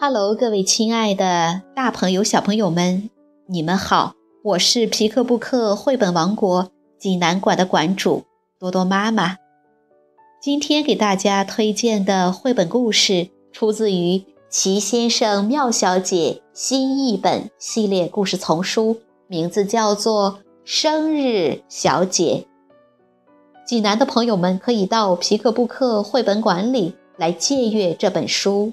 [0.00, 3.10] Hello，各位亲爱的大朋友、小朋友们，
[3.48, 4.14] 你们好！
[4.44, 8.22] 我是皮克布克绘本王国济南馆的馆主
[8.60, 9.38] 多多妈妈。
[10.40, 14.18] 今天给大家推荐的绘本故事出自于
[14.48, 22.46] 《奇先生妙小姐》新译本系列故事丛书，名字叫做《生日小姐》。
[23.66, 28.72] 济南的朋友们可以到皮克布克绘本馆里来借阅这本书。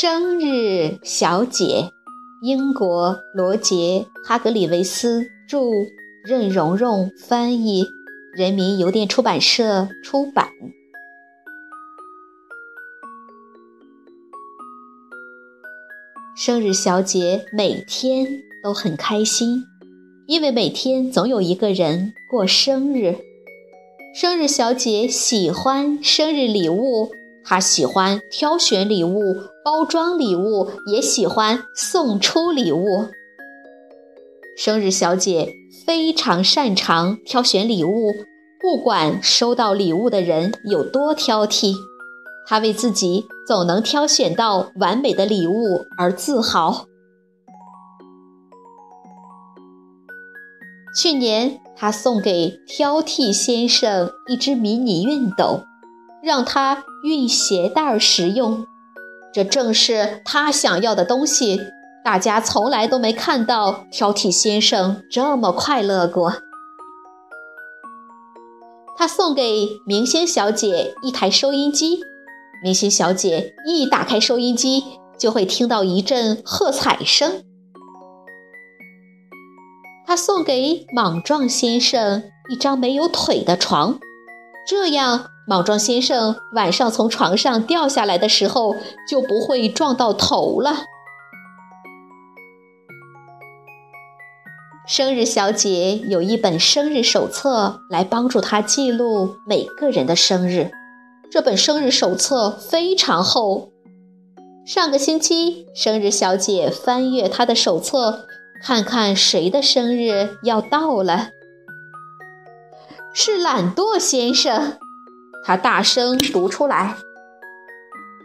[0.00, 1.90] 生日小姐，
[2.40, 5.58] 英国罗杰·哈格里维斯著，
[6.24, 7.84] 任蓉蓉翻译，
[8.32, 10.50] 人民邮电出版社出版。
[16.36, 18.24] 生日小姐每天
[18.62, 19.64] 都很开心，
[20.28, 23.16] 因为每天总有一个人过生日。
[24.14, 27.10] 生日小姐喜欢生日礼物。
[27.44, 29.34] 她喜欢挑选礼物、
[29.70, 33.10] 包装礼物，也喜欢送出礼物。
[34.56, 35.52] 生日小姐
[35.84, 38.14] 非常擅长挑选礼物，
[38.58, 41.74] 不管收到礼物的人有多挑剔，
[42.46, 46.86] 她为自己总能挑选到完美的礼物而自豪。
[50.96, 55.64] 去年，她送给挑剔先生一只迷你熨斗。
[56.22, 58.66] 让他熨鞋带使用，
[59.38, 61.60] 这正是他想要的东西。
[62.04, 66.32] 大家从来都没看到挑剔先生这么快乐过。
[68.96, 72.00] 他送给明星小姐一台收音机，
[72.64, 74.82] 明星小姐一打开收音机，
[75.16, 77.44] 就会听到一阵喝彩声。
[80.04, 84.00] 他送给莽撞先生一张没有腿的床，
[84.68, 85.30] 这样。
[85.46, 88.76] 莽撞先生晚上从床上掉下来的时候，
[89.08, 90.84] 就不会撞到头了。
[94.86, 100.70] 生日小姐有一本生日手册来帮助她记录每个人的生日。
[101.30, 103.70] 这本生日手册非常厚。
[104.66, 108.26] 上个星期，生日小姐翻阅她的手册，
[108.62, 111.30] 看看谁的生日要到了。
[113.12, 114.78] 是懒惰先生。
[115.44, 116.96] 他大声读出来：“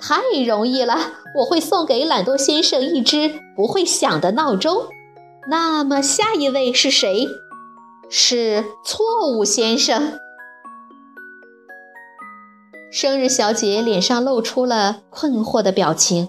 [0.00, 0.96] 太容易了，
[1.38, 4.88] 我会送给懒惰先生一只不会响的闹钟。”
[5.48, 7.28] 那么下一位是谁？
[8.08, 10.18] 是错误先生。
[12.90, 16.28] 生日小姐脸上露出了困惑的表情，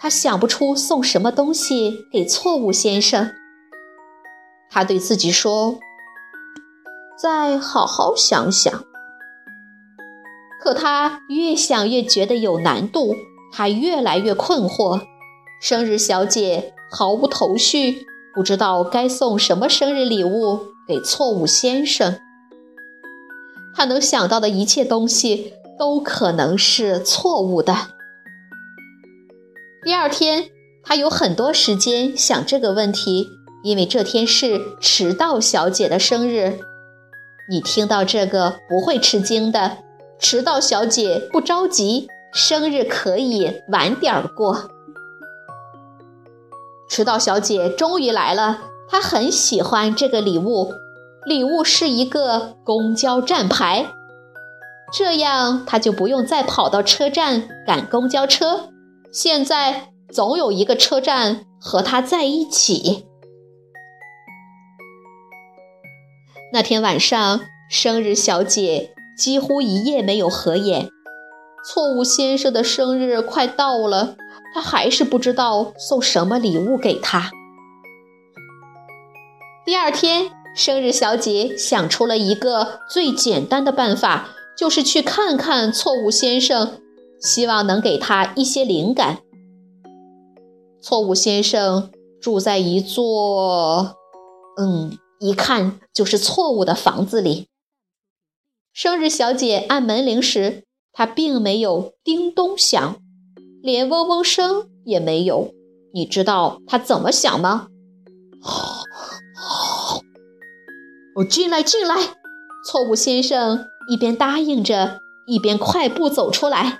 [0.00, 3.30] 她想不出送什么东西给错误先生。
[4.70, 5.78] 她对自己说
[7.20, 8.72] ：“再好好想想。”
[10.60, 13.14] 可他越想越觉得有难度，
[13.52, 15.00] 他越来越困惑。
[15.60, 22.18] 生日小姐毫无头绪，不知道该送什么生日礼物给错误先生。
[23.74, 27.74] 他能想到的一切东西都可能是错误的。
[29.84, 30.50] 第二天，
[30.82, 33.28] 他有很多时间想这个问题，
[33.62, 36.58] 因为这天是迟到小姐的生日。
[37.50, 39.78] 你听到这个不会吃惊的。
[40.20, 44.68] 迟到小姐不着急，生日可以晚点儿过。
[46.90, 50.72] 迟到小姐终于来了，她很喜欢这个礼物，
[51.24, 53.86] 礼物是一个公交站牌，
[54.92, 58.70] 这样她就不用再跑到车站赶公交车。
[59.12, 63.07] 现在总有一个车站和她在一起。
[66.52, 67.40] 那天晚上，
[67.70, 68.94] 生日小姐。
[69.18, 70.90] 几乎一夜没有合眼。
[71.64, 74.14] 错误先生的生日快到了，
[74.54, 77.32] 他还是不知道送什么礼物给他。
[79.66, 86.80] 第二天，生日小姐想出了一个最简单的办法，就是去看看错误先生，
[87.20, 89.18] 希望能给他一些灵感。
[90.80, 91.90] 错误先生
[92.22, 93.96] 住在一座，
[94.56, 97.48] 嗯，一看就是错误的房子里。
[98.72, 102.96] 生日小姐按门铃时，它并没有叮咚响，
[103.60, 105.52] 连嗡嗡声也没有。
[105.92, 107.68] 你知道她怎么想吗？
[111.16, 111.96] 我进来，进来！
[112.64, 116.78] 错误先生一边答应着，一边快步走出来。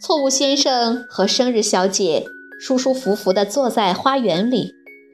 [0.00, 2.26] 错误先生和生日小姐
[2.58, 4.72] 舒舒服服地坐在花园里，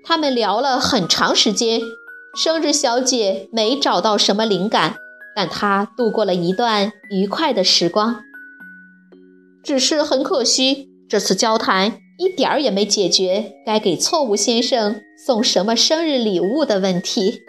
[0.08, 1.82] 他们聊了很长时间。
[2.34, 4.96] 生日小姐没找到什么灵感，
[5.36, 8.22] 但她度过了一段愉快的时光。
[9.62, 17.40] 只是很可惜，这次交谈一点儿也没解决该给错误先生送什么生日礼物的问题。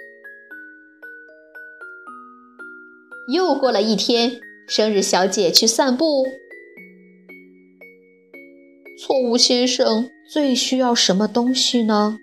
[3.33, 4.33] 又过了一天，
[4.67, 6.25] 生日小姐去散步。
[9.01, 12.17] 错误先生最需要什么东西呢？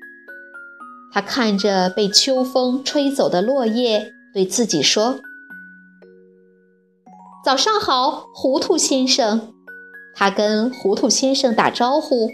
[1.16, 5.18] 他看着被秋风吹走的落叶，对自己说
[7.42, 9.54] ：“早上好，糊涂先生。”
[10.14, 12.28] 他跟糊涂先生打招呼。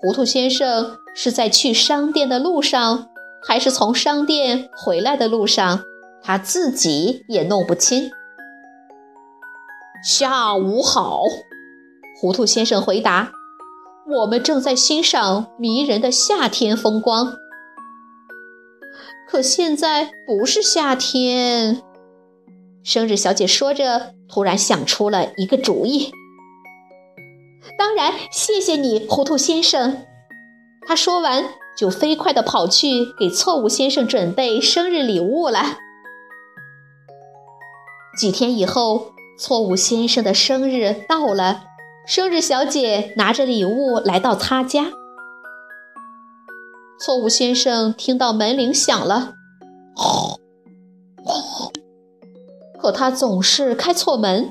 [0.00, 3.08] 糊涂先生是在去商店的路上，
[3.42, 5.80] 还是从商店回来的路上？
[6.22, 8.08] 他自己也弄不清。
[10.04, 11.24] 下午好，
[12.20, 13.32] 糊涂先生回答。
[14.08, 17.32] 我们正在欣赏迷人的夏天风光，
[19.30, 21.82] 可现在不是夏天。
[22.82, 26.10] 生日小姐说着，突然想出了一个主意。
[27.76, 30.06] 当然，谢谢你，糊涂先生。
[30.86, 31.44] 她说完，
[31.76, 35.76] 就飞快地跑去给错误先生准备生日礼物了。
[38.18, 41.64] 几天以后，错误先生的生日到了。
[42.06, 44.86] 生日小姐拿着礼物来到他家。
[47.00, 49.34] 错误先生听到门铃响了，
[52.80, 54.50] 可他总是开错门。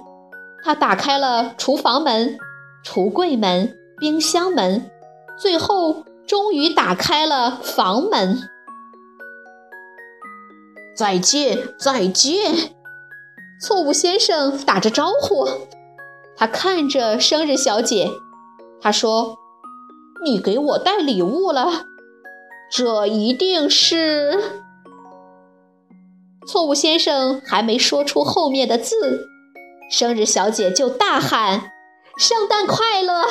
[0.64, 2.38] 他打开了厨房门、
[2.84, 4.90] 橱柜门、冰箱门，
[5.38, 8.40] 最后终于打开了房门。
[10.96, 12.76] 再见，再见！
[13.62, 15.48] 错误先生打着招呼。
[16.36, 18.10] 他看着生日小姐，
[18.82, 19.38] 他说
[20.26, 21.86] ：“你给我带礼物了，
[22.72, 24.62] 这一定是……”
[26.48, 29.28] 错误先生还没说出后面的字，
[29.92, 31.72] 生日小姐就大喊
[32.18, 33.26] ：“圣诞快乐！”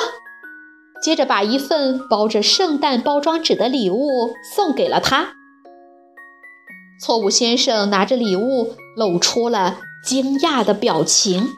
[1.01, 5.33] 接着把一份包着圣诞包装纸的礼物送给了他。
[6.99, 11.49] 错误先生拿着礼物，露出了惊讶的表情。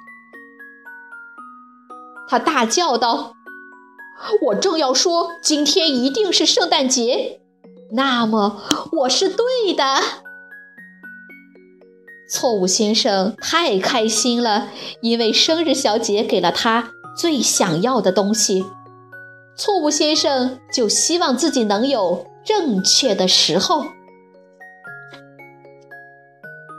[2.27, 3.33] 他大叫道
[4.47, 7.38] ：“我正要说今天一定是圣诞节，
[7.91, 9.83] 那么我是对的。”
[12.31, 14.67] 错误先生太开心了，
[15.01, 18.65] 因为生日小姐给了他最想要的东西。
[19.55, 23.85] 错误先生就希望自己能有正确的时候。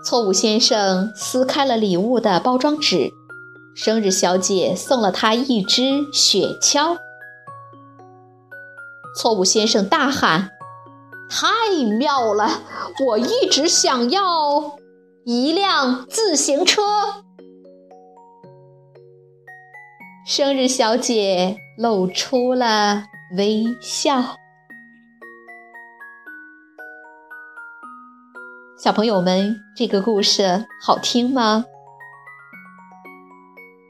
[0.04, 3.10] 错误先生撕开了礼物的包装纸。
[3.74, 6.98] 生日小姐送了他一只雪橇。
[9.16, 10.50] 错误先生大喊
[11.30, 12.60] ：“太妙了！
[13.06, 14.76] 我一直想要
[15.24, 16.82] 一辆自行车。”
[20.26, 23.04] 生日小姐露出了
[23.36, 24.36] 微笑。
[28.76, 31.64] 小朋友们，这个故事好听吗？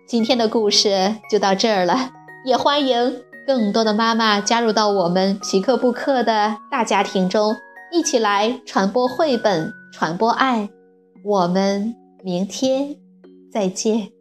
[0.07, 2.11] 今天的故事就到这儿了，
[2.45, 7.55] 也欢迎更多的妈妈加入到我们皮克布克的大家庭中，
[7.93, 10.69] 一起来传播绘本，传播爱。
[11.25, 12.97] 我们明天
[13.53, 14.20] 再见。